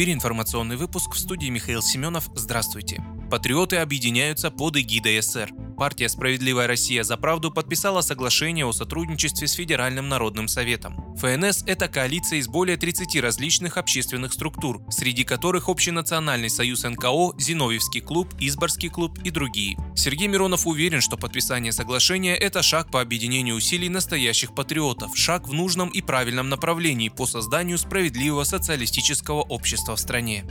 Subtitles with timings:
[0.00, 2.30] Эфире информационный выпуск в студии Михаил Семенов.
[2.34, 3.04] Здравствуйте.
[3.30, 5.50] Патриоты объединяются под эгидой СР.
[5.80, 11.16] Партия «Справедливая Россия за правду» подписала соглашение о сотрудничестве с Федеральным народным советом.
[11.16, 18.02] ФНС– это коалиция из более 30 различных общественных структур, среди которых Общенациональный союз НКО, Зиновьевский
[18.02, 19.78] клуб, Изборский клуб и другие.
[19.96, 25.54] Сергей Миронов уверен, что подписание соглашения– это шаг по объединению усилий настоящих патриотов, шаг в
[25.54, 30.44] нужном и правильном направлении по созданию справедливого социалистического общества в стране.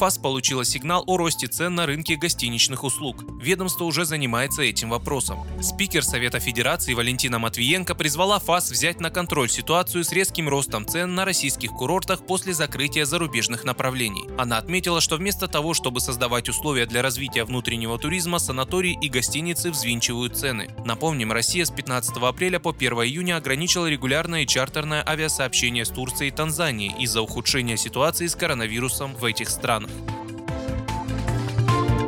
[0.00, 3.22] ФАС получила сигнал о росте цен на рынке гостиничных услуг.
[3.38, 5.46] Ведомство уже занимается этим вопросом.
[5.60, 11.14] Спикер Совета Федерации Валентина Матвиенко призвала ФАС взять на контроль ситуацию с резким ростом цен
[11.14, 14.24] на российских курортах после закрытия зарубежных направлений.
[14.38, 19.70] Она отметила, что вместо того, чтобы создавать условия для развития внутреннего туризма, санатории и гостиницы
[19.70, 20.70] взвинчивают цены.
[20.82, 26.28] Напомним, Россия с 15 апреля по 1 июня ограничила регулярное и чартерное авиасообщение с Турцией
[26.28, 29.89] и Танзанией из-за ухудшения ситуации с коронавирусом в этих странах.
[29.90, 30.19] month.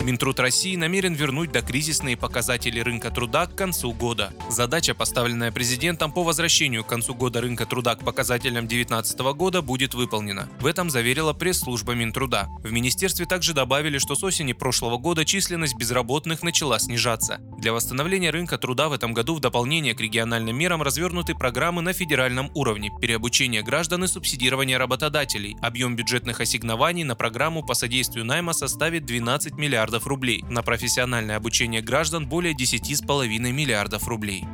[0.02, 4.32] Минтруд России намерен вернуть докризисные показатели рынка труда к концу года.
[4.50, 9.94] Задача, поставленная президентом по возвращению к концу года рынка труда к показателям 2019 года, будет
[9.94, 10.48] выполнена.
[10.60, 12.48] В этом заверила пресс-служба Минтруда.
[12.64, 17.38] В министерстве также добавили, что с осени прошлого года численность безработных начала снижаться.
[17.58, 21.92] Для восстановления рынка труда в этом году в дополнение к региональным мерам развернуты программы на
[21.92, 25.56] федеральном уровне, переобучение граждан и субсидирование работодателей.
[25.62, 31.36] Объем бюджетных ассигнований на программу по содействию найма составит 12 миллиардов миллиардов рублей, на профессиональное
[31.36, 34.44] обучение граждан более 10,5 миллиардов рублей.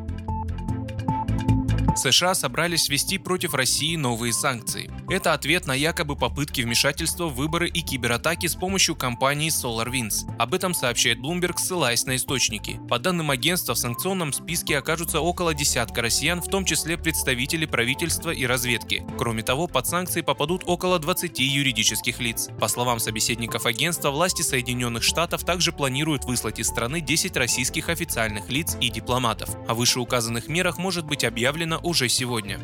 [1.99, 4.91] США собрались ввести против России новые санкции.
[5.11, 10.37] Это ответ на якобы попытки вмешательства в выборы и кибератаки с помощью компании SolarWinds.
[10.39, 12.81] Об этом сообщает Bloomberg, ссылаясь на источники.
[12.89, 18.31] По данным агентства, в санкционном списке окажутся около десятка россиян, в том числе представители правительства
[18.31, 19.05] и разведки.
[19.19, 22.49] Кроме того, под санкции попадут около 20 юридических лиц.
[22.61, 28.49] По словам собеседников агентства, власти Соединенных Штатов также планируют выслать из страны 10 российских официальных
[28.49, 29.51] лиц и дипломатов.
[29.67, 32.61] О вышеуказанных мерах может быть объявлено уже сегодня.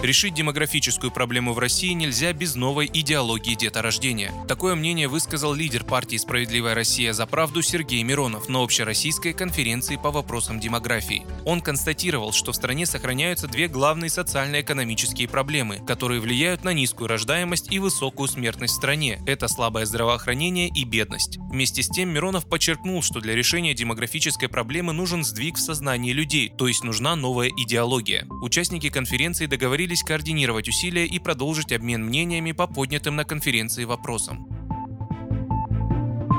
[0.00, 4.32] Решить демографическую проблему в России нельзя без новой идеологии деторождения.
[4.46, 10.12] Такое мнение высказал лидер партии «Справедливая Россия за правду» Сергей Миронов на общероссийской конференции по
[10.12, 11.26] вопросам демографии.
[11.44, 17.72] Он констатировал, что в стране сохраняются две главные социально-экономические проблемы, которые влияют на низкую рождаемость
[17.72, 19.20] и высокую смертность в стране.
[19.26, 21.38] Это слабое здравоохранение и бедность.
[21.50, 26.52] Вместе с тем Миронов подчеркнул, что для решения демографической проблемы нужен сдвиг в сознании людей,
[26.56, 28.26] то есть нужна новая идеология.
[28.42, 34.46] Участники конференции договорились договорились координировать усилия и продолжить обмен мнениями по поднятым на конференции вопросам.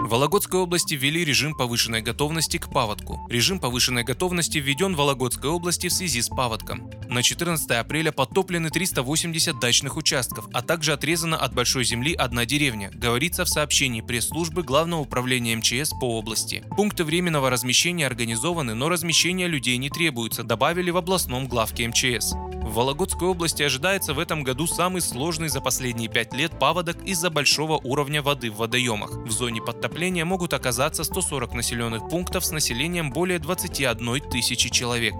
[0.06, 3.28] В Вологодской области ввели режим повышенной готовности к паводку.
[3.30, 6.90] Режим повышенной готовности введен в Вологодской области в связи с паводком.
[7.08, 12.90] На 14 апреля подтоплены 380 дачных участков, а также отрезана от большой земли одна деревня,
[12.92, 16.64] говорится в сообщении пресс-службы Главного управления МЧС по области.
[16.76, 22.34] Пункты временного размещения организованы, но размещения людей не требуется, добавили в областном главке МЧС.
[22.70, 27.32] В Вологодской области ожидается в этом году самый сложный за последние пять лет паводок из-за
[27.32, 29.10] большого уровня воды в водоемах.
[29.10, 35.16] В зоне подтопления могут оказаться 140 населенных пунктов с населением более 21 тысячи человек.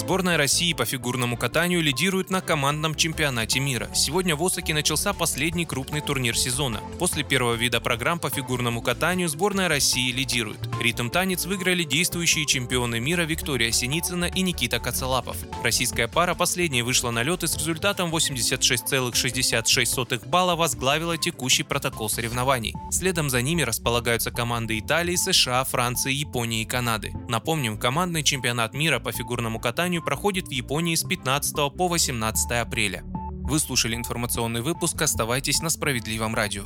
[0.00, 3.90] Сборная России по фигурному катанию лидирует на командном чемпионате мира.
[3.94, 6.80] Сегодня в Осаке начался последний крупный турнир сезона.
[6.98, 10.58] После первого вида программ по фигурному катанию сборная России лидирует.
[10.80, 15.36] Ритм танец выиграли действующие чемпионы мира Виктория Синицына и Никита Кацалапов.
[15.62, 22.74] Российская пара последней вышла на лед и с результатом 86,66 балла возглавила текущий протокол соревнований.
[22.90, 27.12] Следом за ними располагаются команды Италии, США, Франции, Японии и Канады.
[27.28, 32.52] Напомним, командный чемпионат мира по фигурному катанию соревнованию проходит в Японии с 15 по 18
[32.52, 33.02] апреля.
[33.42, 36.64] Вы слушали информационный выпуск, оставайтесь на Справедливом радио.